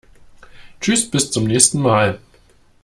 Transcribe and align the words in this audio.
Tschüss, 0.79 1.11
bis 1.11 1.29
zum 1.29 1.43
nächsen 1.43 1.79
Mal! 1.79 2.19